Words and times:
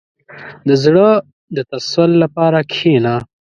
•د 0.67 0.69
زړه 0.83 1.07
د 1.55 1.57
تسل 1.71 2.11
لپاره 2.23 2.59
کښېنه. 2.71 3.15